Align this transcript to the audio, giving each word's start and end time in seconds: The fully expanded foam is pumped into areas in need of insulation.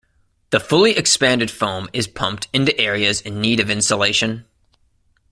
The 0.49 0.59
fully 0.59 0.97
expanded 0.97 1.51
foam 1.51 1.87
is 1.93 2.07
pumped 2.07 2.47
into 2.53 2.75
areas 2.81 3.21
in 3.21 3.39
need 3.39 3.59
of 3.59 3.69
insulation. 3.69 4.45